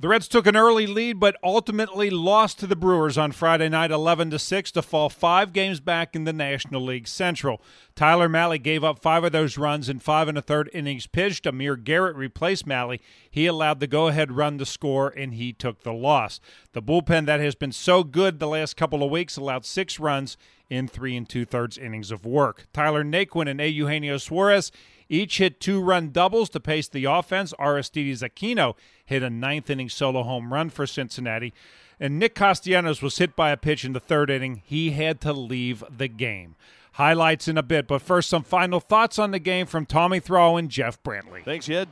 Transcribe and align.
The 0.00 0.06
Reds 0.06 0.28
took 0.28 0.46
an 0.46 0.54
early 0.54 0.86
lead, 0.86 1.18
but 1.18 1.36
ultimately 1.42 2.08
lost 2.08 2.60
to 2.60 2.68
the 2.68 2.76
Brewers 2.76 3.18
on 3.18 3.32
Friday 3.32 3.68
night, 3.68 3.90
11 3.90 4.30
to 4.30 4.38
six, 4.38 4.70
to 4.70 4.80
fall 4.80 5.08
five 5.08 5.52
games 5.52 5.80
back 5.80 6.14
in 6.14 6.22
the 6.22 6.32
National 6.32 6.80
League 6.80 7.08
Central. 7.08 7.60
Tyler 7.96 8.28
Mahle 8.28 8.62
gave 8.62 8.84
up 8.84 9.00
five 9.00 9.24
of 9.24 9.32
those 9.32 9.58
runs 9.58 9.88
in 9.88 9.98
five 9.98 10.28
and 10.28 10.38
a 10.38 10.42
third 10.42 10.70
innings 10.72 11.08
pitched. 11.08 11.46
Amir 11.46 11.74
Garrett 11.74 12.14
replaced 12.14 12.64
Mahle. 12.64 13.00
He 13.28 13.46
allowed 13.46 13.80
the 13.80 13.88
go-ahead 13.88 14.30
run 14.30 14.56
to 14.58 14.66
score, 14.66 15.08
and 15.08 15.34
he 15.34 15.52
took 15.52 15.82
the 15.82 15.92
loss. 15.92 16.38
The 16.74 16.82
bullpen 16.82 17.26
that 17.26 17.40
has 17.40 17.56
been 17.56 17.72
so 17.72 18.04
good 18.04 18.38
the 18.38 18.46
last 18.46 18.76
couple 18.76 19.02
of 19.02 19.10
weeks 19.10 19.36
allowed 19.36 19.66
six 19.66 19.98
runs 19.98 20.36
in 20.70 20.86
three 20.86 21.16
and 21.16 21.28
two-thirds 21.28 21.76
innings 21.76 22.12
of 22.12 22.24
work. 22.24 22.68
Tyler 22.72 23.02
Naquin 23.02 23.50
and 23.50 23.60
A. 23.60 23.66
Eugenio 23.66 24.18
Suarez 24.18 24.70
each 25.08 25.38
hit 25.38 25.60
two 25.60 25.80
run 25.80 26.10
doubles 26.10 26.48
to 26.50 26.60
pace 26.60 26.88
the 26.88 27.04
offense. 27.04 27.54
Aristides 27.58 28.22
Aquino 28.22 28.74
hit 29.04 29.22
a 29.22 29.30
ninth 29.30 29.70
inning 29.70 29.88
solo 29.88 30.22
home 30.22 30.52
run 30.52 30.70
for 30.70 30.86
Cincinnati. 30.86 31.52
And 32.00 32.18
Nick 32.18 32.34
Castellanos 32.34 33.02
was 33.02 33.18
hit 33.18 33.34
by 33.34 33.50
a 33.50 33.56
pitch 33.56 33.84
in 33.84 33.92
the 33.92 34.00
third 34.00 34.30
inning. 34.30 34.62
He 34.64 34.92
had 34.92 35.20
to 35.22 35.32
leave 35.32 35.82
the 35.90 36.08
game. 36.08 36.54
Highlights 36.92 37.48
in 37.48 37.56
a 37.56 37.62
bit, 37.62 37.86
but 37.86 38.02
first, 38.02 38.28
some 38.28 38.42
final 38.42 38.80
thoughts 38.80 39.18
on 39.18 39.30
the 39.30 39.38
game 39.38 39.66
from 39.66 39.86
Tommy 39.86 40.20
Thrall 40.20 40.56
and 40.56 40.68
Jeff 40.68 41.02
Brantley. 41.02 41.44
Thanks, 41.44 41.66
Jed. 41.66 41.88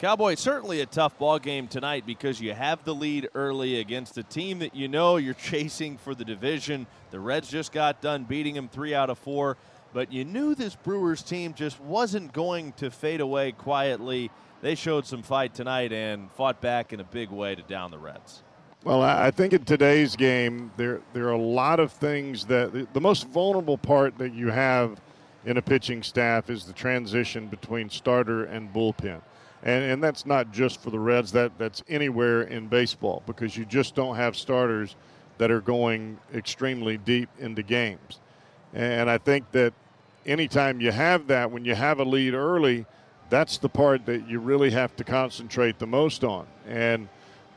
Cowboys 0.00 0.40
certainly 0.40 0.80
a 0.80 0.86
tough 0.86 1.18
ball 1.18 1.38
game 1.38 1.68
tonight 1.68 2.06
because 2.06 2.40
you 2.40 2.54
have 2.54 2.82
the 2.84 2.94
lead 2.94 3.28
early 3.34 3.80
against 3.80 4.16
a 4.16 4.22
team 4.22 4.60
that 4.60 4.74
you 4.74 4.88
know 4.88 5.18
you're 5.18 5.34
chasing 5.50 5.98
for 5.98 6.14
the 6.14 6.24
division. 6.24 6.86
The 7.10 7.20
Reds 7.20 7.50
just 7.50 7.70
got 7.70 8.00
done 8.00 8.24
beating 8.24 8.54
them 8.54 8.68
three 8.68 8.94
out 8.94 9.10
of 9.10 9.18
four 9.18 9.58
but 9.92 10.12
you 10.12 10.24
knew 10.24 10.54
this 10.54 10.74
Brewers 10.74 11.22
team 11.22 11.54
just 11.54 11.80
wasn't 11.80 12.32
going 12.32 12.72
to 12.74 12.90
fade 12.90 13.20
away 13.20 13.52
quietly. 13.52 14.30
They 14.62 14.74
showed 14.74 15.06
some 15.06 15.22
fight 15.22 15.54
tonight 15.54 15.92
and 15.92 16.30
fought 16.32 16.60
back 16.60 16.92
in 16.92 17.00
a 17.00 17.04
big 17.04 17.30
way 17.30 17.54
to 17.54 17.62
down 17.62 17.90
the 17.90 17.98
Reds. 17.98 18.42
Well, 18.82 19.02
I 19.02 19.30
think 19.30 19.52
in 19.52 19.64
today's 19.64 20.16
game, 20.16 20.72
there 20.78 21.00
there 21.12 21.26
are 21.26 21.32
a 21.32 21.38
lot 21.38 21.80
of 21.80 21.92
things 21.92 22.46
that 22.46 22.94
the 22.94 23.00
most 23.00 23.28
vulnerable 23.28 23.76
part 23.76 24.16
that 24.18 24.32
you 24.32 24.48
have 24.48 25.00
in 25.44 25.56
a 25.56 25.62
pitching 25.62 26.02
staff 26.02 26.50
is 26.50 26.64
the 26.64 26.72
transition 26.72 27.46
between 27.46 27.90
starter 27.90 28.44
and 28.44 28.72
bullpen. 28.72 29.20
And, 29.62 29.84
and 29.84 30.02
that's 30.02 30.24
not 30.24 30.52
just 30.52 30.82
for 30.82 30.90
the 30.90 30.98
Reds, 30.98 31.32
that, 31.32 31.58
that's 31.58 31.82
anywhere 31.88 32.42
in 32.42 32.68
baseball 32.68 33.22
because 33.26 33.56
you 33.56 33.64
just 33.64 33.94
don't 33.94 34.16
have 34.16 34.36
starters 34.36 34.96
that 35.38 35.50
are 35.50 35.60
going 35.60 36.18
extremely 36.34 36.98
deep 36.98 37.28
into 37.38 37.62
games. 37.62 38.20
And 38.74 39.10
I 39.10 39.18
think 39.18 39.50
that 39.52 39.72
anytime 40.26 40.80
you 40.80 40.92
have 40.92 41.26
that, 41.28 41.50
when 41.50 41.64
you 41.64 41.74
have 41.74 41.98
a 41.98 42.04
lead 42.04 42.34
early, 42.34 42.86
that's 43.28 43.58
the 43.58 43.68
part 43.68 44.06
that 44.06 44.28
you 44.28 44.40
really 44.40 44.70
have 44.70 44.94
to 44.96 45.04
concentrate 45.04 45.78
the 45.78 45.86
most 45.86 46.24
on. 46.24 46.46
And 46.68 47.08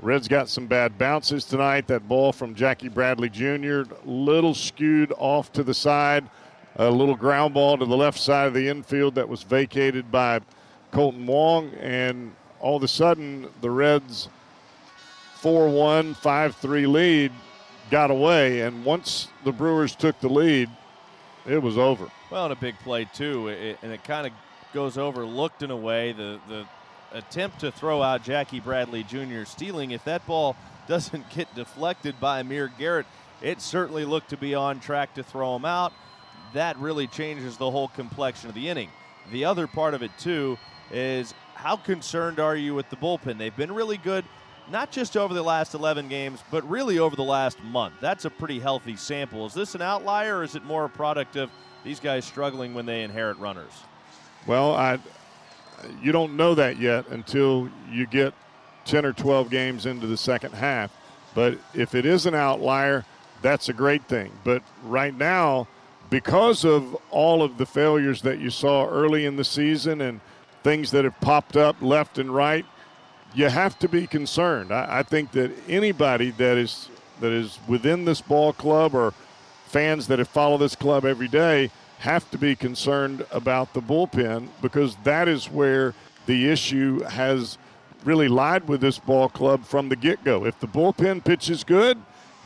Reds 0.01 0.27
got 0.27 0.49
some 0.49 0.67
bad 0.67 0.97
bounces 0.97 1.45
tonight. 1.45 1.87
That 1.87 2.07
ball 2.07 2.31
from 2.31 2.55
Jackie 2.55 2.89
Bradley 2.89 3.29
Jr., 3.29 3.83
little 4.05 4.53
skewed 4.53 5.13
off 5.17 5.51
to 5.53 5.63
the 5.63 5.73
side, 5.73 6.29
a 6.75 6.89
little 6.89 7.15
ground 7.15 7.53
ball 7.53 7.77
to 7.77 7.85
the 7.85 7.97
left 7.97 8.19
side 8.19 8.47
of 8.47 8.53
the 8.53 8.67
infield 8.67 9.15
that 9.15 9.27
was 9.27 9.43
vacated 9.43 10.11
by 10.11 10.41
Kolten 10.91 11.25
Wong. 11.25 11.71
And 11.79 12.33
all 12.59 12.77
of 12.77 12.83
a 12.83 12.87
sudden, 12.87 13.47
the 13.61 13.69
Reds' 13.69 14.29
4 15.35 15.69
1, 15.69 16.13
5 16.15 16.55
3 16.55 16.87
lead 16.87 17.31
got 17.89 18.11
away. 18.11 18.61
And 18.61 18.83
once 18.83 19.27
the 19.43 19.51
Brewers 19.51 19.95
took 19.95 20.19
the 20.19 20.29
lead, 20.29 20.69
it 21.45 21.61
was 21.61 21.77
over. 21.77 22.09
Well, 22.29 22.45
and 22.45 22.53
a 22.53 22.55
big 22.55 22.77
play 22.79 23.05
too, 23.05 23.47
it, 23.49 23.77
and 23.81 23.91
it 23.91 24.03
kind 24.03 24.27
of 24.27 24.33
goes 24.73 24.97
overlooked 24.97 25.63
in 25.63 25.71
a 25.71 25.77
way. 25.77 26.11
The 26.11 26.39
the 26.47 26.65
attempt 27.13 27.59
to 27.59 27.71
throw 27.71 28.01
out 28.01 28.23
Jackie 28.23 28.59
Bradley 28.59 29.03
Jr. 29.03 29.43
stealing. 29.45 29.91
If 29.91 30.03
that 30.05 30.25
ball 30.25 30.55
doesn't 30.87 31.29
get 31.29 31.53
deflected 31.55 32.19
by 32.19 32.39
Amir 32.39 32.71
Garrett, 32.77 33.05
it 33.41 33.61
certainly 33.61 34.05
looked 34.05 34.29
to 34.31 34.37
be 34.37 34.55
on 34.55 34.79
track 34.79 35.13
to 35.15 35.23
throw 35.23 35.55
him 35.55 35.65
out. 35.65 35.93
That 36.53 36.77
really 36.77 37.07
changes 37.07 37.57
the 37.57 37.71
whole 37.71 37.87
complexion 37.89 38.49
of 38.49 38.55
the 38.55 38.69
inning. 38.69 38.89
The 39.31 39.45
other 39.45 39.67
part 39.67 39.93
of 39.93 40.03
it 40.03 40.11
too 40.19 40.57
is 40.91 41.33
how 41.55 41.77
concerned 41.77 42.39
are 42.39 42.55
you 42.55 42.75
with 42.75 42.89
the 42.89 42.95
bullpen? 42.97 43.37
They've 43.37 43.55
been 43.55 43.71
really 43.71 43.97
good 43.97 44.25
not 44.71 44.91
just 44.91 45.17
over 45.17 45.33
the 45.33 45.43
last 45.43 45.73
11 45.73 46.07
games, 46.07 46.43
but 46.51 46.67
really 46.69 46.99
over 46.99 47.15
the 47.15 47.23
last 47.23 47.61
month. 47.63 47.95
That's 47.99 48.25
a 48.25 48.29
pretty 48.29 48.59
healthy 48.59 48.95
sample. 48.95 49.45
Is 49.45 49.53
this 49.53 49.75
an 49.75 49.81
outlier, 49.81 50.37
or 50.37 50.43
is 50.43 50.55
it 50.55 50.63
more 50.63 50.85
a 50.85 50.89
product 50.89 51.35
of 51.35 51.49
these 51.83 51.99
guys 51.99 52.25
struggling 52.25 52.73
when 52.73 52.85
they 52.85 53.03
inherit 53.03 53.37
runners? 53.37 53.71
Well, 54.47 54.73
I, 54.73 54.99
you 56.01 56.11
don't 56.11 56.35
know 56.35 56.55
that 56.55 56.77
yet 56.77 57.07
until 57.09 57.69
you 57.89 58.05
get 58.05 58.33
10 58.85 59.05
or 59.05 59.13
12 59.13 59.49
games 59.49 59.85
into 59.85 60.07
the 60.07 60.17
second 60.17 60.53
half. 60.53 60.91
But 61.33 61.57
if 61.73 61.95
it 61.95 62.05
is 62.05 62.25
an 62.25 62.35
outlier, 62.35 63.05
that's 63.41 63.69
a 63.69 63.73
great 63.73 64.07
thing. 64.07 64.31
But 64.43 64.61
right 64.83 65.15
now, 65.15 65.67
because 66.09 66.63
of 66.63 66.95
all 67.09 67.41
of 67.41 67.57
the 67.57 67.65
failures 67.65 68.21
that 68.21 68.39
you 68.39 68.49
saw 68.49 68.87
early 68.87 69.25
in 69.25 69.35
the 69.35 69.43
season 69.43 70.01
and 70.01 70.21
things 70.63 70.91
that 70.91 71.03
have 71.03 71.19
popped 71.21 71.57
up 71.57 71.75
left 71.81 72.19
and 72.19 72.33
right, 72.33 72.65
you 73.33 73.49
have 73.49 73.77
to 73.79 73.87
be 73.87 74.07
concerned. 74.07 74.71
I, 74.71 74.99
I, 74.99 75.03
think 75.03 75.31
that 75.31 75.51
anybody 75.67 76.31
that 76.31 76.57
is 76.57 76.89
that 77.19 77.31
is 77.31 77.59
within 77.67 78.05
this 78.05 78.21
ball 78.21 78.53
club 78.53 78.93
or 78.93 79.13
fans 79.65 80.07
that 80.07 80.19
have 80.19 80.27
followed 80.27 80.59
this 80.59 80.75
club 80.75 81.05
every 81.05 81.27
day 81.27 81.71
have 81.99 82.29
to 82.31 82.37
be 82.37 82.55
concerned 82.55 83.25
about 83.31 83.73
the 83.73 83.81
bullpen 83.81 84.49
because 84.61 84.95
that 85.03 85.27
is 85.27 85.49
where 85.49 85.93
the 86.25 86.49
issue 86.49 87.01
has 87.03 87.57
really 88.03 88.27
lied 88.27 88.67
with 88.67 88.81
this 88.81 88.99
ball 88.99 89.29
club 89.29 89.63
from 89.63 89.89
the 89.89 89.95
get-go. 89.95 90.45
If 90.45 90.59
the 90.59 90.67
bullpen 90.67 91.23
pitches 91.23 91.63
good, 91.63 91.97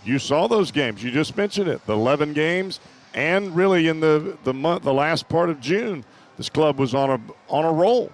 you 0.05 0.19
saw 0.19 0.47
those 0.47 0.71
games. 0.71 1.03
You 1.03 1.11
just 1.11 1.35
mentioned 1.35 1.67
it, 1.67 1.85
the 1.85 1.93
11 1.93 2.33
games, 2.33 2.79
and 3.13 3.55
really 3.55 3.87
in 3.87 3.99
the 3.99 4.37
the 4.43 4.53
month, 4.53 4.83
the 4.83 4.93
last 4.93 5.27
part 5.27 5.49
of 5.49 5.59
June, 5.59 6.05
this 6.37 6.49
club 6.49 6.77
was 6.77 6.93
on 6.93 7.09
a 7.09 7.19
on 7.49 7.65
a 7.65 7.71
roll. 7.71 8.11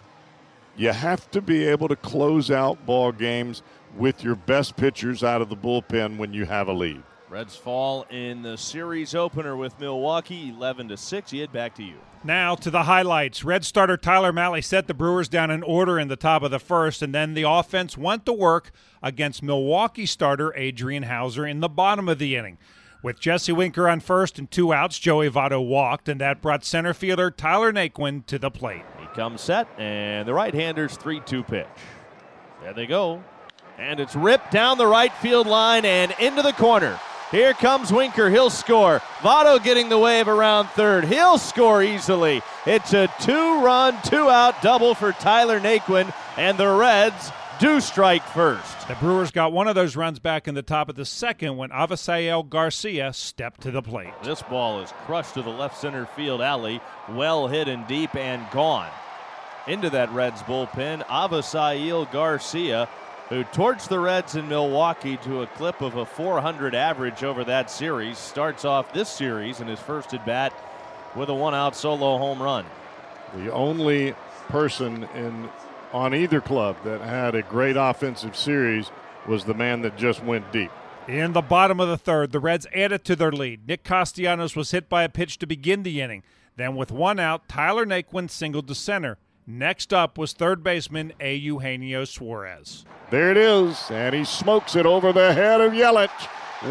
You 0.76 0.92
have 0.92 1.30
to 1.32 1.42
be 1.42 1.66
able 1.66 1.88
to 1.88 1.96
close 1.96 2.50
out 2.50 2.86
ball 2.86 3.12
games 3.12 3.62
with 3.96 4.24
your 4.24 4.36
best 4.36 4.76
pitchers 4.76 5.24
out 5.24 5.42
of 5.42 5.50
the 5.50 5.56
bullpen 5.56 6.18
when 6.18 6.34
you 6.34 6.46
have 6.46 6.68
a 6.68 6.74
lead. 6.74 7.04
Reds 7.30 7.56
fall 7.56 8.06
in 8.10 8.42
the 8.42 8.58
series 8.58 9.16
opener 9.16 9.56
with 9.56 9.80
Milwaukee, 9.80 10.50
11 10.50 10.90
to 10.90 10.98
6. 10.98 11.32
He 11.32 11.46
back 11.48 11.76
to 11.76 11.84
you. 11.84 11.96
Now 12.24 12.56
to 12.56 12.72
the 12.72 12.84
highlights. 12.84 13.44
Red 13.44 13.66
starter 13.66 13.98
Tyler 13.98 14.32
Mahle 14.32 14.64
set 14.64 14.88
the 14.88 14.94
Brewers 14.94 15.28
down 15.30 15.52
in 15.52 15.62
order 15.62 16.00
in 16.00 16.08
the 16.08 16.16
top 16.16 16.42
of 16.42 16.52
the 16.52 16.60
first, 16.60 17.02
and 17.02 17.14
then 17.14 17.34
the 17.34 17.44
offense 17.44 17.98
went 17.98 18.26
to 18.26 18.34
work 18.34 18.72
against 19.02 19.44
Milwaukee 19.44 20.06
starter 20.06 20.56
Adrian 20.56 21.04
Houser 21.04 21.46
in 21.46 21.60
the 21.60 21.70
bottom 21.70 22.08
of 22.08 22.20
the 22.20 22.36
inning. 22.36 22.58
With 23.02 23.20
Jesse 23.20 23.52
Winker 23.52 23.90
on 23.90 24.00
first 24.00 24.40
and 24.40 24.50
two 24.50 24.72
outs, 24.72 24.98
Joey 24.98 25.30
Votto 25.30 25.64
walked, 25.64 26.08
and 26.08 26.22
that 26.22 26.42
brought 26.42 26.64
center 26.64 26.94
fielder 26.94 27.30
Tyler 27.30 27.74
Naquin 27.74 28.26
to 28.28 28.40
the 28.40 28.50
plate. 28.52 28.84
He 29.13 29.19
comes 29.19 29.41
set, 29.41 29.68
and 29.78 30.28
the 30.28 30.34
right-hander's 30.34 30.97
3-2 30.97 31.46
pitch. 31.47 31.68
There 32.63 32.74
they 32.74 32.88
go. 32.88 33.24
And 33.78 34.00
it's 34.00 34.16
ripped 34.16 34.51
down 34.51 34.79
the 34.79 34.88
right 34.88 35.13
field 35.13 35.46
line 35.46 35.85
and 35.85 36.16
into 36.19 36.41
the 36.41 36.53
corner. 36.53 37.00
Here 37.29 37.53
comes 37.53 37.91
Winker. 37.91 38.29
He'll 38.29 38.50
score. 38.50 39.01
Votto 39.19 39.63
getting 39.63 39.90
the 39.90 39.97
wave 39.97 40.28
around 40.28 40.68
third. 40.69 41.06
He'll 41.06 41.38
score 41.38 41.84
easily. 41.84 42.41
It's 42.66 42.94
a 42.94 43.12
two 43.22 43.63
run, 43.63 43.97
two 44.03 44.29
out 44.29 44.62
double 44.62 44.96
for 44.96 45.12
Tyler 45.12 45.59
Naquin, 45.59 46.13
and 46.38 46.57
the 46.57 46.69
Reds 46.69 47.31
do 47.59 47.81
strike 47.81 48.24
first. 48.24 48.88
The 48.88 48.95
Brewers 48.95 49.31
got 49.31 49.53
one 49.53 49.68
of 49.68 49.75
those 49.75 49.95
runs 49.95 50.19
back 50.19 50.48
in 50.48 50.56
the 50.56 50.62
top 50.62 50.89
of 50.89 50.95
the 50.95 51.06
second 51.06 51.57
when 51.57 51.69
Avisail 51.69 52.48
Garcia 52.48 53.13
stepped 53.13 53.62
to 53.62 53.71
the 53.71 53.81
plate. 53.81 54.13
This 54.24 54.42
ball 54.42 54.81
is 54.81 54.92
crushed 55.06 55.36
to 55.36 55.42
the 55.42 55.50
left 55.50 55.80
center 55.80 56.06
field 56.06 56.42
alley, 56.42 56.81
well 57.09 57.48
hit 57.48 57.68
and 57.68 57.86
deep 57.88 58.16
and 58.16 58.50
gone. 58.51 58.89
Into 59.65 59.89
that 59.92 60.12
Reds 60.12 60.42
bullpen, 60.42 61.06
Avisail 61.06 62.12
Garcia, 62.12 62.89
who 63.30 63.45
torched 63.45 63.88
the 63.88 64.00
Reds 64.00 64.36
in 64.36 64.50
Milwaukee 64.50 65.15
to 65.18 65.42
a 65.42 65.48
clip 65.48 65.80
of 65.80 65.95
a 65.95 66.06
400 66.06 66.75
average 66.75 67.24
over 67.24 67.45
that 67.45 67.71
series, 67.71 68.18
starts 68.18 68.65
off 68.65 68.92
this 68.92 69.07
series 69.07 69.62
in 69.62 69.68
his 69.68 69.80
first 69.80 70.13
at 70.13 70.25
bat 70.25 70.54
with 71.15 71.30
a 71.30 71.33
one 71.33 71.56
out 71.56 71.77
solo 71.77 72.18
home 72.18 72.42
run. 72.42 72.65
The 73.36 73.54
only 73.54 74.15
person 74.50 75.07
in 75.15 75.50
on 75.94 76.13
either 76.13 76.42
club 76.42 76.75
that 76.83 77.00
had 77.01 77.33
a 77.33 77.44
great 77.44 77.77
offensive 77.77 78.36
series 78.36 78.92
was 79.27 79.45
the 79.45 79.54
man 79.54 79.81
that 79.83 79.95
just 79.95 80.24
went 80.24 80.51
deep. 80.51 80.71
In 81.07 81.33
the 81.33 81.42
bottom 81.42 81.80
of 81.80 81.88
the 81.88 81.98
third, 81.98 82.31
the 82.31 82.39
Reds 82.39 82.68
added 82.75 83.06
to 83.06 83.16
their 83.16 83.31
lead. 83.31 83.68
Nick 83.68 83.83
Castellanos 83.83 84.56
was 84.56 84.71
hit 84.71 84.89
by 84.89 85.04
a 85.04 85.09
pitch 85.09 85.38
to 85.39 85.48
begin 85.48 85.83
the 85.83 86.01
inning. 86.01 86.24
Then, 86.56 86.75
with 86.75 86.92
one 86.92 87.19
out, 87.19 87.48
Tyler 87.48 87.86
Naquin 87.86 88.30
singled 88.30 88.68
to 88.68 88.75
center. 88.75 89.18
Next 89.45 89.94
up 89.94 90.18
was 90.18 90.34
third 90.34 90.63
baseman 90.63 91.13
A. 91.19 91.36
Eugenio 91.36 92.06
Suarez. 92.06 92.86
There 93.10 93.30
it 93.30 93.38
is, 93.38 93.92
and 93.92 94.16
he 94.16 94.24
smokes 94.24 94.75
it 94.75 94.86
over 94.86 95.12
the 95.12 95.34
head 95.34 95.60
of 95.60 95.74
Yelich. 95.74 96.10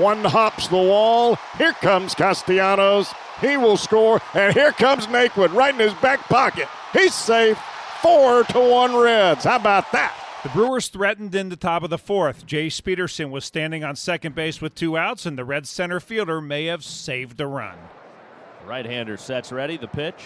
One 0.00 0.24
hops 0.24 0.68
the 0.68 0.76
wall. 0.76 1.36
Here 1.58 1.74
comes 1.74 2.14
Castellanos. 2.14 3.12
He 3.42 3.58
will 3.58 3.76
score, 3.76 4.22
and 4.32 4.54
here 4.54 4.72
comes 4.72 5.06
Naquin 5.06 5.52
right 5.52 5.74
in 5.74 5.80
his 5.80 5.92
back 5.94 6.20
pocket. 6.28 6.66
He's 6.94 7.14
safe. 7.14 7.58
Four 8.00 8.44
to 8.44 8.58
one 8.58 8.96
Reds. 8.96 9.44
How 9.44 9.56
about 9.56 9.92
that? 9.92 10.16
The 10.42 10.48
Brewers 10.48 10.88
threatened 10.88 11.34
in 11.34 11.50
the 11.50 11.56
top 11.56 11.82
of 11.82 11.90
the 11.90 11.98
fourth. 11.98 12.46
Jace 12.46 12.82
Peterson 12.82 13.30
was 13.30 13.44
standing 13.44 13.84
on 13.84 13.94
second 13.94 14.34
base 14.34 14.60
with 14.60 14.74
two 14.74 14.96
outs, 14.96 15.26
and 15.26 15.36
the 15.36 15.44
Reds 15.44 15.68
center 15.68 16.00
fielder 16.00 16.40
may 16.40 16.64
have 16.66 16.82
saved 16.82 17.40
a 17.40 17.46
run. 17.46 17.76
Right 18.66 18.86
hander 18.86 19.16
sets 19.16 19.52
ready. 19.52 19.76
The 19.76 19.88
pitch. 19.88 20.24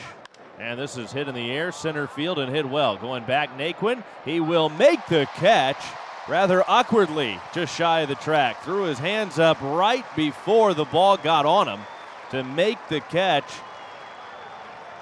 And 0.58 0.80
this 0.80 0.96
is 0.96 1.12
hit 1.12 1.28
in 1.28 1.34
the 1.34 1.50
air, 1.50 1.70
center 1.70 2.06
field, 2.06 2.38
and 2.38 2.54
hit 2.54 2.68
well. 2.68 2.96
Going 2.96 3.24
back, 3.24 3.56
Naquin. 3.58 4.02
He 4.24 4.40
will 4.40 4.70
make 4.70 5.04
the 5.06 5.28
catch 5.34 5.82
rather 6.28 6.64
awkwardly, 6.68 7.38
just 7.52 7.76
shy 7.76 8.00
of 8.00 8.08
the 8.08 8.14
track. 8.16 8.62
Threw 8.62 8.84
his 8.84 8.98
hands 8.98 9.38
up 9.38 9.60
right 9.60 10.04
before 10.16 10.74
the 10.74 10.86
ball 10.86 11.16
got 11.16 11.46
on 11.46 11.68
him 11.68 11.80
to 12.30 12.42
make 12.42 12.78
the 12.88 13.00
catch. 13.00 13.44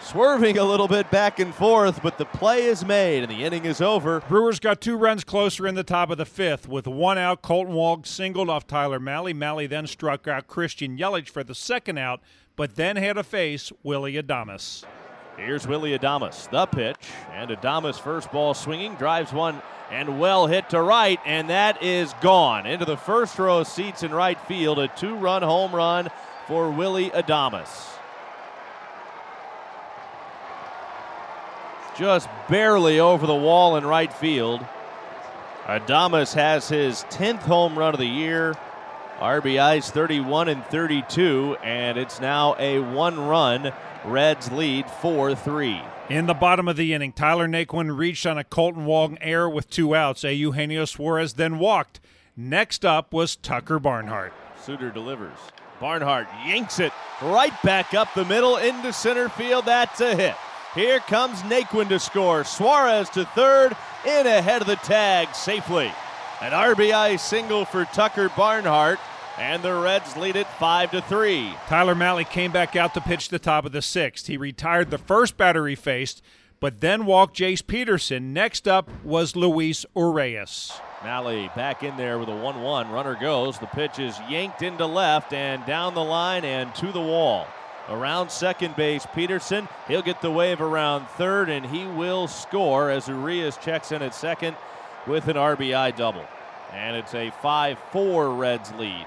Swerving 0.00 0.58
a 0.58 0.64
little 0.64 0.88
bit 0.88 1.10
back 1.10 1.38
and 1.38 1.54
forth, 1.54 2.02
but 2.02 2.18
the 2.18 2.26
play 2.26 2.64
is 2.64 2.84
made 2.84 3.22
and 3.22 3.32
the 3.32 3.42
inning 3.42 3.64
is 3.64 3.80
over. 3.80 4.20
Brewers 4.28 4.60
got 4.60 4.82
two 4.82 4.98
runs 4.98 5.24
closer 5.24 5.66
in 5.66 5.76
the 5.76 5.82
top 5.82 6.10
of 6.10 6.18
the 6.18 6.26
fifth. 6.26 6.68
With 6.68 6.86
one 6.86 7.16
out, 7.16 7.40
Kolten 7.40 7.68
Wong 7.68 8.04
singled 8.04 8.50
off 8.50 8.66
Tyler 8.66 9.00
Mahle. 9.00 9.32
Mahle 9.32 9.66
then 9.66 9.86
struck 9.86 10.28
out 10.28 10.46
Christian 10.46 10.98
Yelich 10.98 11.30
for 11.30 11.42
the 11.42 11.54
second 11.54 11.96
out, 11.96 12.20
but 12.54 12.74
then 12.74 12.96
had 12.96 13.14
to 13.14 13.22
face 13.22 13.72
Willie 13.82 14.14
Adames. 14.14 14.84
Here's 15.36 15.66
Willie 15.66 15.98
Adames, 15.98 16.48
the 16.50 16.64
pitch, 16.66 16.96
and 17.32 17.50
Adames 17.50 17.98
first 17.98 18.30
ball 18.30 18.54
swinging, 18.54 18.94
drives 18.94 19.32
one 19.32 19.60
and 19.90 20.20
well 20.20 20.46
hit 20.46 20.70
to 20.70 20.80
right, 20.80 21.18
and 21.26 21.50
that 21.50 21.82
is 21.82 22.14
gone 22.20 22.66
into 22.66 22.84
the 22.84 22.96
first 22.96 23.36
row 23.36 23.64
seats 23.64 24.04
in 24.04 24.14
right 24.14 24.40
field. 24.42 24.78
A 24.78 24.86
two-run 24.86 25.42
home 25.42 25.74
run 25.74 26.08
for 26.46 26.70
Willie 26.70 27.10
Adames. 27.10 27.68
Just 31.98 32.28
barely 32.48 33.00
over 33.00 33.26
the 33.26 33.34
wall 33.34 33.76
in 33.76 33.84
right 33.84 34.12
field. 34.12 34.64
Adames 35.64 36.34
has 36.34 36.68
his 36.68 37.02
10th 37.10 37.40
home 37.40 37.76
run 37.76 37.92
of 37.92 38.00
the 38.00 38.06
year. 38.06 38.54
RBI's 39.18 39.90
31 39.90 40.48
and 40.48 40.64
32, 40.66 41.56
and 41.62 41.98
it's 41.98 42.20
now 42.20 42.54
a 42.58 42.78
one 42.78 43.18
run 43.18 43.72
Reds 44.04 44.52
lead 44.52 44.90
4 44.90 45.34
3. 45.34 45.80
In 46.10 46.26
the 46.26 46.34
bottom 46.34 46.68
of 46.68 46.76
the 46.76 46.92
inning, 46.92 47.12
Tyler 47.12 47.48
Naquin 47.48 47.96
reached 47.96 48.26
on 48.26 48.36
a 48.36 48.44
Kolten 48.44 48.84
Wong 48.84 49.16
error 49.20 49.48
with 49.48 49.70
two 49.70 49.94
outs. 49.94 50.24
A. 50.24 50.34
Eugenio 50.34 50.84
Suarez 50.84 51.34
then 51.34 51.58
walked. 51.58 52.00
Next 52.36 52.84
up 52.84 53.12
was 53.12 53.36
Tucker 53.36 53.78
Barnhart. 53.78 54.34
Suter 54.62 54.90
delivers. 54.90 55.38
Barnhart 55.80 56.26
yanks 56.46 56.78
it 56.78 56.92
right 57.22 57.54
back 57.62 57.94
up 57.94 58.12
the 58.14 58.24
middle 58.24 58.58
into 58.58 58.92
center 58.92 59.28
field. 59.30 59.64
That's 59.64 60.00
a 60.00 60.14
hit. 60.14 60.36
Here 60.74 61.00
comes 61.00 61.40
Naquin 61.42 61.88
to 61.88 61.98
score. 61.98 62.44
Suarez 62.44 63.08
to 63.10 63.24
third, 63.26 63.76
in 64.04 64.26
ahead 64.26 64.60
of 64.60 64.66
the 64.66 64.76
tag 64.76 65.34
safely. 65.34 65.90
An 66.40 66.52
RBI 66.52 67.18
single 67.18 67.64
for 67.64 67.84
Tucker 67.86 68.28
Barnhart, 68.36 68.98
and 69.38 69.62
the 69.62 69.74
Reds 69.74 70.16
lead 70.16 70.36
it 70.36 70.46
five 70.58 70.90
to 70.92 71.00
three. 71.02 71.54
Tyler 71.66 71.94
Mahle 71.94 72.24
came 72.24 72.52
back 72.52 72.76
out 72.76 72.94
to 72.94 73.00
pitch 73.00 73.28
the 73.28 73.38
top 73.38 73.64
of 73.64 73.72
the 73.72 73.82
sixth. 73.82 74.26
He 74.26 74.36
retired 74.36 74.90
the 74.90 74.98
first 74.98 75.36
batter 75.36 75.66
he 75.66 75.74
faced, 75.74 76.22
but 76.60 76.80
then 76.80 77.06
walked 77.06 77.36
Jace 77.36 77.66
Peterson. 77.66 78.32
Next 78.32 78.68
up 78.68 78.88
was 79.04 79.36
Luis 79.36 79.84
Urias. 79.96 80.72
Mahle 81.02 81.54
back 81.54 81.82
in 81.82 81.96
there 81.96 82.18
with 82.18 82.28
a 82.28 82.36
1 82.36 82.62
1. 82.62 82.90
Runner 82.90 83.16
goes. 83.20 83.58
The 83.58 83.66
pitch 83.66 83.98
is 83.98 84.18
yanked 84.28 84.62
into 84.62 84.86
left 84.86 85.32
and 85.32 85.64
down 85.66 85.94
the 85.94 86.04
line 86.04 86.44
and 86.44 86.74
to 86.76 86.92
the 86.92 87.00
wall 87.00 87.46
around 87.88 88.30
second 88.30 88.76
base. 88.76 89.06
Peterson, 89.14 89.68
he'll 89.88 90.02
get 90.02 90.22
the 90.22 90.30
wave 90.30 90.60
around 90.60 91.06
third, 91.10 91.50
and 91.50 91.66
he 91.66 91.84
will 91.86 92.26
score 92.26 92.90
as 92.90 93.08
Urias 93.08 93.56
checks 93.58 93.92
in 93.92 94.02
at 94.02 94.14
second 94.14 94.56
with 95.06 95.28
an 95.28 95.36
RBI 95.36 95.96
double. 95.96 96.24
And 96.72 96.96
it's 96.96 97.14
a 97.14 97.30
5 97.42 97.78
4 97.92 98.30
Reds 98.30 98.72
lead. 98.72 99.06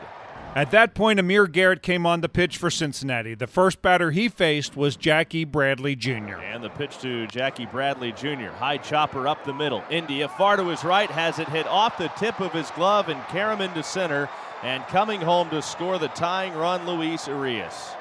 At 0.58 0.72
that 0.72 0.96
point, 0.96 1.20
Amir 1.20 1.46
Garrett 1.46 1.84
came 1.84 2.08
on 2.08 2.22
the 2.22 2.28
pitch 2.28 2.58
for 2.58 2.72
Cincinnati. 2.72 3.36
The 3.36 3.46
first 3.46 3.80
batter 3.84 4.10
he 4.10 4.28
faced 4.28 4.76
was 4.76 4.96
Jackie 4.96 5.46
Bradley 5.46 5.96
Jr. 5.96 6.40
And 6.42 6.64
the 6.64 6.72
pitch 6.72 6.98
to 7.02 7.28
Jackie 7.28 7.68
Bradley 7.68 8.12
Jr. 8.12 8.50
High 8.50 8.80
chopper 8.80 9.28
up 9.28 9.46
the 9.46 9.54
middle. 9.54 9.84
India 9.92 10.28
far 10.28 10.58
to 10.58 10.64
his 10.70 10.84
right 10.84 11.12
has 11.12 11.38
it 11.38 11.48
hit 11.48 11.68
off 11.68 12.00
the 12.00 12.08
tip 12.18 12.40
of 12.40 12.54
his 12.54 12.72
glove 12.72 13.08
and 13.08 13.22
carry 13.28 13.54
him 13.54 13.62
into 13.62 13.84
center. 13.84 14.28
And 14.64 14.84
coming 14.88 15.22
home 15.22 15.48
to 15.52 15.62
score 15.62 16.00
the 16.00 16.08
tying 16.08 16.56
run, 16.56 16.88
Luis 16.88 17.28
Urias. 17.28 17.92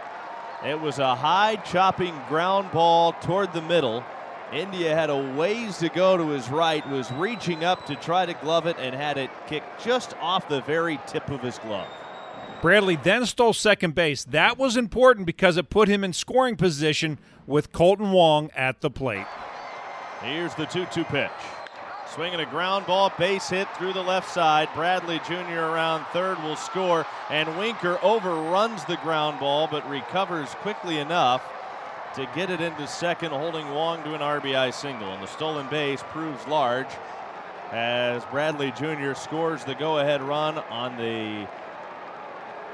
It 0.64 0.80
was 0.80 0.98
a 0.98 1.14
high 1.14 1.56
chopping 1.56 2.18
ground 2.26 2.72
ball 2.72 3.12
toward 3.20 3.52
the 3.52 3.60
middle. 3.60 4.02
India 4.50 4.94
had 4.94 5.10
a 5.10 5.34
ways 5.34 5.76
to 5.80 5.90
go 5.90 6.16
to 6.16 6.28
his 6.30 6.48
right, 6.48 6.88
was 6.88 7.12
reaching 7.12 7.64
up 7.64 7.84
to 7.84 7.96
try 7.96 8.24
to 8.24 8.32
glove 8.32 8.66
it, 8.66 8.76
and 8.78 8.94
had 8.94 9.18
it 9.18 9.28
kicked 9.46 9.84
just 9.84 10.16
off 10.22 10.48
the 10.48 10.62
very 10.62 10.98
tip 11.06 11.28
of 11.28 11.42
his 11.42 11.58
glove. 11.58 11.88
Bradley 12.62 12.96
then 12.96 13.26
stole 13.26 13.52
second 13.52 13.94
base. 13.94 14.24
That 14.24 14.58
was 14.58 14.76
important 14.76 15.26
because 15.26 15.56
it 15.56 15.70
put 15.70 15.88
him 15.88 16.02
in 16.02 16.12
scoring 16.12 16.56
position 16.56 17.18
with 17.46 17.72
Kolten 17.72 18.12
Wong 18.12 18.50
at 18.56 18.80
the 18.80 18.90
plate. 18.90 19.26
Here's 20.22 20.54
the 20.54 20.66
2 20.66 20.86
2 20.86 21.04
pitch. 21.04 21.30
Swinging 22.08 22.40
a 22.40 22.46
ground 22.46 22.86
ball, 22.86 23.12
base 23.18 23.50
hit 23.50 23.68
through 23.76 23.92
the 23.92 24.02
left 24.02 24.32
side. 24.32 24.70
Bradley 24.74 25.20
Jr. 25.26 25.60
around 25.60 26.06
third 26.12 26.42
will 26.42 26.56
score, 26.56 27.04
and 27.28 27.58
Winker 27.58 27.98
overruns 28.02 28.84
the 28.86 28.96
ground 28.98 29.38
ball 29.38 29.68
but 29.70 29.88
recovers 29.90 30.48
quickly 30.54 30.98
enough 30.98 31.42
to 32.14 32.26
get 32.34 32.48
it 32.48 32.62
into 32.62 32.86
second, 32.86 33.32
holding 33.32 33.68
Wong 33.70 34.02
to 34.04 34.14
an 34.14 34.22
RBI 34.22 34.72
single. 34.72 35.12
And 35.12 35.22
the 35.22 35.26
stolen 35.26 35.68
base 35.68 36.02
proves 36.04 36.46
large 36.46 36.88
as 37.70 38.24
Bradley 38.26 38.70
Jr. 38.72 39.12
scores 39.12 39.64
the 39.64 39.74
go 39.74 39.98
ahead 39.98 40.22
run 40.22 40.56
on 40.56 40.96
the 40.96 41.46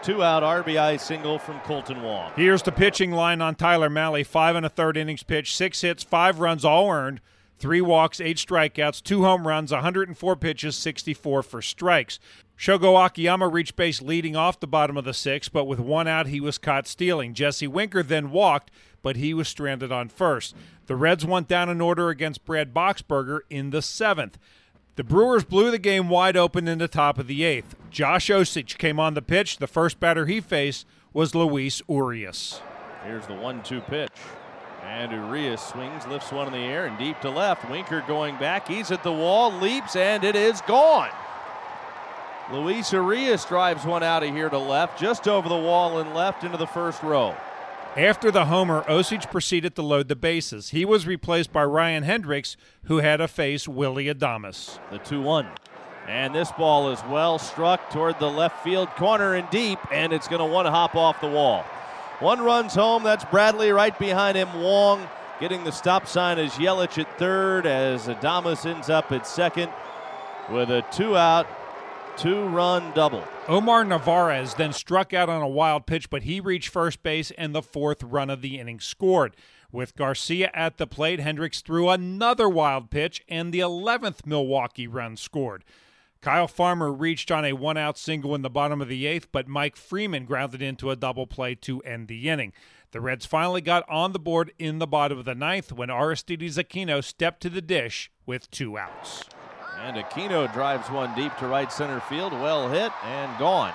two 0.03 0.23
out 0.23 0.43
RBI 0.43 0.99
single 1.01 1.39
from 1.39 1.61
Kolten 1.61 2.03
Wong. 2.03 2.33
Here's 2.35 2.63
the 2.63 2.73
pitching 2.73 3.13
line 3.13 3.41
on 3.41 3.55
Tyler 3.55 3.89
Mahle. 3.89 4.27
Five 4.27 4.57
and 4.57 4.67
a 4.67 4.69
third 4.69 4.97
innings 4.97 5.23
pitch, 5.23 5.55
six 5.55 5.81
hits, 5.81 6.03
five 6.03 6.41
runs, 6.41 6.65
all 6.65 6.91
earned. 6.91 7.21
Three 7.57 7.81
walks, 7.81 8.21
eight 8.21 8.39
strikeouts, 8.39 9.01
two 9.03 9.23
home 9.23 9.47
runs, 9.47 9.71
104 9.71 10.35
pitches, 10.37 10.75
64 10.75 11.45
for 11.45 11.63
strikes. 11.63 12.19
Shogo 12.59 13.07
Akiyama 13.07 13.47
reached 13.47 13.77
base 13.77 14.03
leading 14.03 14.35
off 14.35 14.59
the 14.59 14.67
bottom 14.67 14.97
of 14.97 15.05
the 15.05 15.15
sixth, 15.15 15.53
but 15.53 15.67
with 15.67 15.79
one 15.79 16.09
out, 16.09 16.27
he 16.27 16.41
was 16.41 16.59
caught 16.59 16.89
stealing. 16.89 17.35
Jesse 17.35 17.69
Winker 17.69 18.03
then 18.03 18.33
walked, 18.33 18.73
but 19.01 19.15
he 19.15 19.33
was 19.33 19.47
stranded 19.47 19.93
on 19.93 20.09
first. 20.09 20.57
The 20.87 20.97
Reds 20.97 21.25
went 21.25 21.47
down 21.47 21.69
in 21.69 21.81
order 21.81 22.09
against 22.09 22.45
Brad 22.45 22.75
Boxberger 22.75 23.41
in 23.49 23.71
the 23.71 23.83
seventh. 23.83 24.39
The 24.95 25.05
Brewers 25.05 25.45
blew 25.45 25.71
the 25.71 25.79
game 25.79 26.11
wide 26.11 26.37
open 26.37 26.69
in 26.69 26.77
the 26.77 26.87
top 26.87 27.19
of 27.19 27.27
the 27.27 27.45
eighth. 27.45 27.77
Josh 27.91 28.29
Osich 28.29 28.77
came 28.77 29.01
on 29.01 29.15
the 29.15 29.23
pitch. 29.23 29.57
The 29.57 29.67
first 29.67 29.99
batter 29.99 30.27
he 30.27 30.39
faced 30.39 30.87
was 31.15 31.35
Luis 31.35 31.81
Urias. 31.89 32.61
Here's 33.03 33.27
the 33.27 33.35
one 33.35 33.63
two 33.63 33.81
pitch. 33.81 34.13
And 34.85 35.11
Urias 35.11 35.63
swings, 35.63 36.07
lifts 36.07 36.31
one 36.31 36.47
in 36.47 36.53
the 36.53 36.59
air 36.59 36.85
and 36.85 36.99
deep 36.99 37.19
to 37.23 37.31
left. 37.31 37.71
Winker 37.71 38.05
going 38.07 38.37
back. 38.37 38.69
He's 38.69 38.91
at 38.91 39.03
the 39.03 39.13
wall, 39.13 39.51
leaps, 39.51 39.97
and 39.97 40.25
it 40.25 40.37
is 40.37 40.61
gone. 40.63 41.09
Luis 42.53 42.93
Urias 42.93 43.47
drives 43.47 43.87
one 43.87 44.03
out 44.03 44.23
of 44.23 44.35
here 44.35 44.51
to 44.51 44.59
left, 44.59 45.01
just 45.01 45.27
over 45.27 45.49
the 45.49 45.57
wall 45.57 46.01
and 46.01 46.15
left 46.15 46.45
into 46.45 46.59
the 46.59 46.67
first 46.67 47.03
row. 47.03 47.35
After 47.97 48.31
the 48.31 48.47
homer, 48.47 48.85
Osich 48.89 49.31
proceeded 49.31 49.75
to 49.77 49.83
load 49.83 50.09
the 50.09 50.17
bases. 50.17 50.71
He 50.71 50.87
was 50.87 51.07
replaced 51.07 51.53
by 51.53 51.65
Ryan 51.65 52.05
Hendrix, 52.05 52.57
who 52.85 52.99
had 52.99 53.19
to 53.19 53.29
face 53.29 53.69
Willie 53.69 54.07
Adames. 54.07 54.79
The 54.91 54.99
2 54.99 55.21
1. 55.21 55.47
And 56.09 56.35
this 56.35 56.51
ball 56.53 56.91
is 56.91 57.03
well 57.11 57.39
struck 57.39 57.91
toward 57.91 58.19
the 58.19 58.31
left 58.31 58.65
field 58.65 58.89
corner 58.97 59.35
and 59.35 59.49
deep, 59.51 59.79
and 59.93 60.15
it's 60.15 60.27
going 60.27 60.41
to 60.41 60.47
one 60.47 60.65
hop 60.65 60.97
off 60.97 61.21
the 61.21 61.29
wall. 61.29 61.65
One 62.21 62.41
runs 62.41 62.75
home. 62.75 63.03
That's 63.03 63.27
Bradley 63.27 63.73
right 63.73 63.97
behind 63.99 64.39
him. 64.39 64.63
Wong 64.63 65.07
getting 65.39 65.63
the 65.65 65.71
stop 65.71 66.07
sign 66.07 66.39
as 66.39 66.53
Yelich 66.53 66.99
at 66.99 67.19
third 67.19 67.67
as 67.67 68.07
Adames 68.07 68.65
ends 68.65 68.89
up 68.89 69.13
at 69.13 69.27
second 69.27 69.71
with 70.51 70.71
a 70.71 70.83
two 70.93 71.15
out, 71.15 71.47
two 72.17 72.45
run 72.47 72.93
double. 72.93 73.25
Omar 73.49 73.85
Narvaez 73.85 74.55
then 74.55 74.73
struck 74.73 75.13
out 75.13 75.29
on 75.29 75.43
a 75.43 75.49
wild 75.49 75.87
pitch, 75.87 76.11
but 76.11 76.23
he 76.23 76.41
reached 76.41 76.69
first 76.69 77.03
base 77.03 77.31
and 77.33 77.55
the 77.55 77.63
fourth 77.63 78.03
run 78.03 78.31
of 78.31 78.43
the 78.43 78.59
inning 78.59 78.81
scored. 78.81 79.37
With 79.71 79.97
Garcia 79.97 80.51
at 80.53 80.77
the 80.77 80.87
plate, 80.87 81.21
Hendrix 81.21 81.61
threw 81.61 81.89
another 81.89 82.49
wild 82.49 82.91
pitch 82.91 83.23
and 83.29 83.53
the 83.53 83.61
11th 83.61 84.27
Milwaukee 84.27 84.87
run 84.87 85.17
scored. 85.17 85.65
Kyle 86.21 86.47
Farmer 86.47 86.93
reached 86.93 87.33
on 87.33 87.45
a 87.45 87.53
one 87.53 87.77
out 87.77 87.99
single 87.99 88.35
in 88.35 88.43
the 88.43 88.51
bottom 88.51 88.81
of 88.81 88.89
the 88.89 89.07
eighth, 89.07 89.29
but 89.33 89.49
Mike 89.49 89.77
Freeman 89.77 90.25
grounded 90.25 90.63
into 90.63 90.91
a 90.91 90.97
double 90.97 91.27
play 91.27 91.55
to 91.57 91.81
end 91.81 92.07
the 92.07 92.29
inning. 92.29 92.53
The 92.93 93.01
Reds 93.01 93.27
finally 93.27 93.61
got 93.61 93.89
on 93.89 94.13
the 94.13 94.21
board 94.21 94.53
in 94.59 94.79
the 94.79 94.87
bottom 94.87 95.19
of 95.19 95.25
the 95.25 95.35
ninth 95.35 95.73
when 95.73 95.91
Aristides 95.91 96.59
Aquino 96.59 97.03
stepped 97.03 97.41
to 97.43 97.51
the 97.51 97.63
dish 97.63 98.11
with 98.25 98.51
two 98.51 98.79
outs. 98.79 99.25
And 99.83 99.97
Aquino 99.97 100.53
drives 100.53 100.89
one 100.91 101.13
deep 101.15 101.37
to 101.39 101.49
right 101.49 101.73
center 101.73 101.99
field. 102.01 102.33
Well 102.33 102.69
hit 102.69 102.93
and 103.05 103.37
gone. 103.39 103.73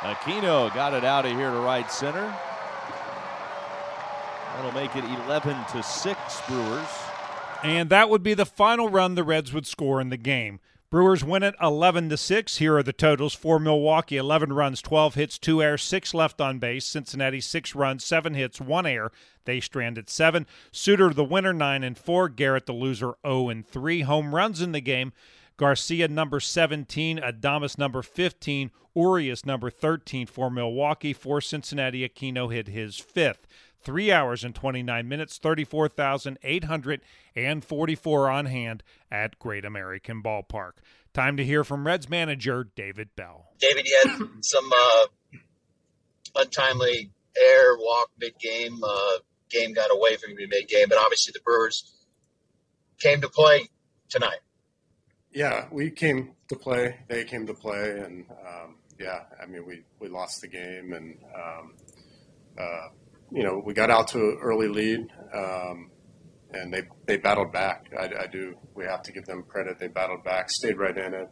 Aquino 0.00 0.72
got 0.74 0.92
it 0.92 1.02
out 1.02 1.24
of 1.24 1.32
here 1.32 1.50
to 1.50 1.58
right 1.60 1.90
center. 1.90 2.32
That'll 4.54 4.72
make 4.72 4.94
it 4.94 5.04
11 5.26 5.56
to 5.72 5.82
6 5.82 6.40
Brewers. 6.46 6.88
And 7.62 7.88
that 7.88 8.10
would 8.10 8.22
be 8.22 8.34
the 8.34 8.44
final 8.44 8.90
run 8.90 9.14
the 9.14 9.24
Reds 9.24 9.52
would 9.54 9.66
score 9.66 9.98
in 9.98 10.10
the 10.10 10.18
game. 10.18 10.60
Brewers 10.94 11.24
win 11.24 11.42
it 11.42 11.56
11 11.60 12.08
to 12.10 12.16
6. 12.16 12.58
Here 12.58 12.76
are 12.76 12.82
the 12.84 12.92
totals 12.92 13.34
for 13.34 13.58
Milwaukee 13.58 14.16
11 14.16 14.52
runs, 14.52 14.80
12 14.80 15.16
hits, 15.16 15.38
2 15.40 15.60
errors, 15.60 15.82
6 15.82 16.14
left 16.14 16.40
on 16.40 16.60
base. 16.60 16.86
Cincinnati 16.86 17.40
6 17.40 17.74
runs, 17.74 18.04
7 18.04 18.34
hits, 18.34 18.60
1 18.60 18.86
error. 18.86 19.10
They 19.44 19.58
stranded 19.58 20.08
7. 20.08 20.46
Suter 20.70 21.12
the 21.12 21.24
winner 21.24 21.52
9 21.52 21.82
and 21.82 21.98
4, 21.98 22.28
Garrett 22.28 22.66
the 22.66 22.74
loser 22.74 23.14
0 23.26 23.48
and 23.48 23.66
3. 23.66 24.02
Home 24.02 24.36
runs 24.36 24.60
in 24.60 24.70
the 24.70 24.80
game. 24.80 25.12
Garcia 25.56 26.06
number 26.06 26.38
17, 26.38 27.18
Adames 27.18 27.76
number 27.76 28.02
15, 28.02 28.70
Urias 28.94 29.44
number 29.44 29.70
13 29.70 30.28
for 30.28 30.48
Milwaukee. 30.48 31.12
For 31.12 31.40
Cincinnati, 31.40 32.08
Aquino 32.08 32.52
hit 32.52 32.68
his 32.68 33.00
fifth. 33.00 33.48
Three 33.84 34.10
hours 34.10 34.42
and 34.44 34.54
29 34.54 35.06
minutes, 35.06 35.36
34,844 35.38 38.30
on 38.30 38.46
hand 38.46 38.82
at 39.10 39.38
Great 39.38 39.66
American 39.66 40.22
Ballpark. 40.22 40.72
Time 41.12 41.36
to 41.36 41.44
hear 41.44 41.64
from 41.64 41.86
Reds 41.86 42.08
manager 42.08 42.66
David 42.74 43.10
Bell. 43.14 43.48
David, 43.58 43.86
you 43.86 44.00
had 44.02 44.10
some 44.40 44.72
uh, 44.72 45.06
untimely 46.36 47.10
air 47.36 47.76
walk 47.78 48.08
mid 48.18 48.32
game. 48.40 48.82
Uh, 48.82 49.18
game 49.50 49.74
got 49.74 49.90
away 49.92 50.16
from 50.16 50.30
you 50.38 50.48
mid 50.48 50.66
game, 50.66 50.88
but 50.88 50.96
obviously 50.98 51.32
the 51.32 51.40
Brewers 51.44 51.92
came 52.98 53.20
to 53.20 53.28
play 53.28 53.68
tonight. 54.08 54.40
Yeah, 55.32 55.66
we 55.70 55.90
came 55.90 56.30
to 56.48 56.56
play. 56.56 57.00
They 57.08 57.24
came 57.24 57.46
to 57.48 57.54
play, 57.54 58.00
and 58.00 58.24
um, 58.30 58.76
yeah, 58.98 59.24
I 59.42 59.46
mean, 59.46 59.66
we, 59.66 59.82
we 59.98 60.08
lost 60.08 60.40
the 60.40 60.48
game, 60.48 60.92
and 60.92 61.18
um, 61.34 61.74
uh, 62.58 62.88
you 63.34 63.42
know, 63.42 63.60
we 63.64 63.74
got 63.74 63.90
out 63.90 64.06
to 64.08 64.18
an 64.18 64.38
early 64.40 64.68
lead, 64.68 65.00
um, 65.34 65.90
and 66.52 66.72
they 66.72 66.82
they 67.06 67.16
battled 67.16 67.52
back. 67.52 67.86
I, 67.98 68.04
I, 68.22 68.26
do. 68.28 68.54
We 68.74 68.84
have 68.84 69.02
to 69.02 69.12
give 69.12 69.24
them 69.24 69.42
credit. 69.42 69.80
They 69.80 69.88
battled 69.88 70.22
back, 70.22 70.48
stayed 70.50 70.78
right 70.78 70.96
in 70.96 71.14
it, 71.14 71.28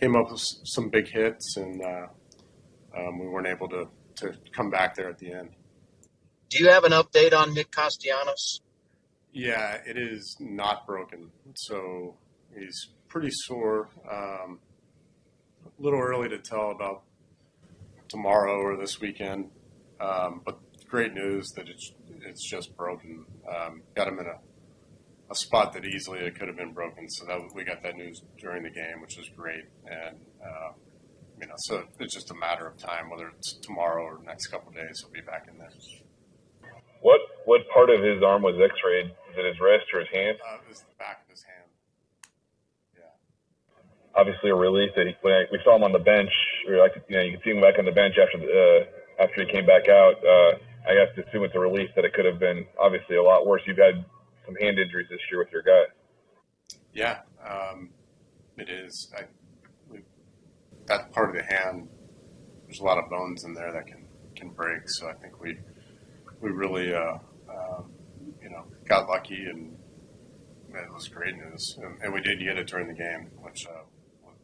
came 0.00 0.16
up 0.16 0.30
with 0.30 0.40
some 0.64 0.88
big 0.88 1.08
hits, 1.08 1.58
and 1.58 1.82
uh, 1.84 2.06
um, 2.98 3.18
we 3.18 3.28
weren't 3.28 3.48
able 3.48 3.68
to 3.68 3.84
to 4.16 4.32
come 4.54 4.70
back 4.70 4.94
there 4.94 5.10
at 5.10 5.18
the 5.18 5.30
end. 5.30 5.50
Do 6.48 6.58
you 6.58 6.70
have 6.70 6.84
an 6.84 6.92
update 6.92 7.34
on 7.34 7.52
Nick 7.52 7.70
Castellanos? 7.70 8.60
Yeah, 9.30 9.78
it 9.86 9.98
is 9.98 10.36
not 10.40 10.86
broken. 10.86 11.30
So 11.54 12.16
he's 12.58 12.92
pretty 13.08 13.28
sore. 13.30 13.90
Um, 14.10 14.60
a 15.66 15.82
little 15.82 16.00
early 16.00 16.30
to 16.30 16.38
tell 16.38 16.70
about 16.70 17.02
tomorrow 18.08 18.58
or 18.58 18.78
this 18.78 19.00
weekend, 19.00 19.50
um, 20.00 20.40
but 20.42 20.58
great 20.88 21.12
news 21.12 21.52
that 21.52 21.68
it's 21.68 21.92
it's 22.22 22.48
just 22.48 22.76
broken. 22.76 23.26
Um, 23.48 23.82
got 23.94 24.08
him 24.08 24.18
in 24.18 24.26
a, 24.26 24.38
a 25.30 25.34
spot 25.34 25.72
that 25.74 25.84
easily 25.84 26.20
it 26.20 26.38
could 26.38 26.48
have 26.48 26.56
been 26.56 26.72
broken. 26.72 27.08
So 27.08 27.26
that 27.26 27.40
we 27.54 27.64
got 27.64 27.82
that 27.82 27.96
news 27.96 28.22
during 28.38 28.62
the 28.62 28.70
game, 28.70 29.00
which 29.00 29.16
was 29.16 29.28
great. 29.36 29.64
And 29.86 30.16
uh, 30.42 30.72
you 31.40 31.46
know, 31.46 31.54
so 31.56 31.84
it's 32.00 32.14
just 32.14 32.30
a 32.30 32.34
matter 32.34 32.66
of 32.66 32.76
time, 32.78 33.10
whether 33.10 33.28
it's 33.28 33.54
tomorrow 33.54 34.02
or 34.02 34.20
next 34.24 34.46
couple 34.48 34.72
days, 34.72 35.00
he'll 35.00 35.12
be 35.12 35.20
back 35.20 35.46
in 35.50 35.58
there. 35.58 35.70
What 37.02 37.20
what 37.44 37.60
part 37.72 37.90
of 37.90 38.02
his 38.02 38.22
arm 38.22 38.42
was 38.42 38.56
X-rayed? 38.56 39.06
Is 39.06 39.36
it 39.36 39.44
his 39.44 39.60
wrist 39.60 39.86
or 39.92 40.00
his 40.00 40.08
hand? 40.12 40.38
Uh, 40.40 40.56
it 40.64 40.68
was 40.68 40.80
the 40.80 40.96
back 40.98 41.22
of 41.24 41.30
his 41.30 41.44
hand. 41.44 41.68
Yeah. 42.96 44.18
Obviously, 44.18 44.50
a 44.50 44.54
relief 44.54 44.90
that 44.96 45.06
he, 45.06 45.14
when 45.20 45.34
I, 45.34 45.44
we 45.52 45.60
saw 45.62 45.76
him 45.76 45.84
on 45.84 45.92
the 45.92 46.00
bench, 46.00 46.32
or 46.68 46.78
like 46.78 46.92
you 47.08 47.16
know, 47.16 47.22
you 47.22 47.32
can 47.32 47.42
see 47.44 47.50
him 47.50 47.60
back 47.60 47.78
on 47.78 47.84
the 47.84 47.92
bench 47.92 48.14
after 48.16 48.38
the, 48.38 48.48
uh, 48.48 49.22
after 49.22 49.44
he 49.44 49.52
came 49.52 49.66
back 49.66 49.88
out. 49.88 50.16
Uh, 50.24 50.52
I 50.88 50.92
have 50.94 51.14
to 51.16 51.26
assume 51.26 51.44
it's 51.44 51.54
a 51.54 51.58
relief 51.58 51.90
that 51.96 52.04
it 52.04 52.14
could 52.14 52.24
have 52.24 52.38
been 52.38 52.66
obviously 52.78 53.16
a 53.16 53.22
lot 53.22 53.46
worse. 53.46 53.62
You've 53.66 53.78
had 53.78 54.04
some 54.44 54.54
hand 54.60 54.78
injuries 54.78 55.08
this 55.10 55.20
year 55.30 55.40
with 55.40 55.50
your 55.52 55.62
guy. 55.62 55.84
Yeah, 56.92 57.20
um, 57.44 57.90
it 58.56 58.68
is. 58.68 59.12
I, 59.16 59.22
we, 59.90 60.00
that 60.86 61.12
part 61.12 61.30
of 61.30 61.36
the 61.36 61.42
hand, 61.42 61.88
there's 62.64 62.80
a 62.80 62.84
lot 62.84 62.98
of 62.98 63.10
bones 63.10 63.44
in 63.44 63.54
there 63.54 63.72
that 63.72 63.86
can 63.86 64.06
can 64.36 64.50
break. 64.50 64.88
So 64.88 65.08
I 65.08 65.14
think 65.14 65.40
we 65.40 65.58
we 66.40 66.50
really 66.50 66.94
uh, 66.94 67.18
um, 67.50 67.92
you 68.40 68.50
know 68.50 68.64
got 68.88 69.08
lucky 69.08 69.46
and 69.46 69.76
it 70.74 70.92
was 70.92 71.08
great 71.08 71.36
news. 71.36 71.78
And, 71.82 71.98
and, 72.02 72.12
we 72.12 72.20
did 72.20 72.38
get 72.38 72.58
it 72.58 72.66
during 72.66 72.88
the 72.88 72.94
game, 72.94 73.30
which 73.40 73.66
uh, 73.66 73.84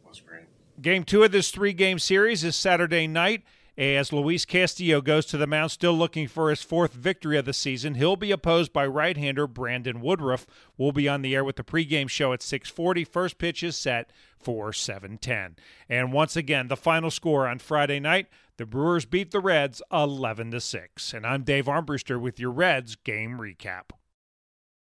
was 0.06 0.20
great. 0.20 0.44
Game 0.80 1.04
two 1.04 1.22
of 1.22 1.32
this 1.32 1.50
three 1.50 1.72
game 1.72 1.98
series 1.98 2.42
is 2.42 2.56
Saturday 2.56 3.06
night 3.06 3.42
as 3.76 4.12
Luis 4.12 4.44
Castillo 4.44 5.00
goes 5.00 5.26
to 5.26 5.36
the 5.36 5.46
mound, 5.46 5.70
still 5.70 5.94
looking 5.94 6.28
for 6.28 6.50
his 6.50 6.62
fourth 6.62 6.92
victory 6.92 7.38
of 7.38 7.44
the 7.44 7.52
season. 7.52 7.94
He'll 7.94 8.16
be 8.16 8.30
opposed 8.30 8.72
by 8.72 8.86
right-hander 8.86 9.46
Brandon 9.46 10.00
Woodruff. 10.00 10.46
We'll 10.76 10.92
be 10.92 11.08
on 11.08 11.22
the 11.22 11.34
air 11.34 11.44
with 11.44 11.56
the 11.56 11.64
pregame 11.64 12.08
show 12.08 12.32
at 12.32 12.42
6:40. 12.42 13.04
First 13.04 13.38
pitch 13.38 13.62
is 13.62 13.76
set 13.76 14.10
for 14.38 14.72
7:10. 14.72 15.56
And 15.88 16.12
once 16.12 16.36
again, 16.36 16.68
the 16.68 16.76
final 16.76 17.10
score 17.10 17.48
on 17.48 17.58
Friday 17.58 18.00
night: 18.00 18.26
the 18.58 18.66
Brewers 18.66 19.06
beat 19.06 19.30
the 19.30 19.40
Reds 19.40 19.80
11 19.90 20.50
to 20.50 20.60
6. 20.60 21.14
And 21.14 21.26
I'm 21.26 21.42
Dave 21.42 21.66
Armbruster 21.66 22.20
with 22.20 22.38
your 22.38 22.50
Reds 22.50 22.96
game 22.96 23.38
recap. 23.38 23.90